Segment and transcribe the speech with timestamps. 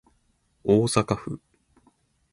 [0.63, 1.39] 大阪府